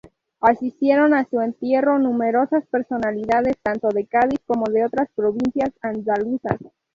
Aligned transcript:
Asistieron 0.39 1.13
a 1.13 1.25
su 1.25 1.41
entierro 1.41 1.99
numerosas 1.99 2.65
personalidades 2.65 3.55
tanto 3.61 3.89
de 3.89 4.07
Cádiz 4.07 4.39
como 4.47 4.65
de 4.65 4.83
otras 4.83 5.07
provincias 5.15 5.69
andaluzas. 5.83 6.57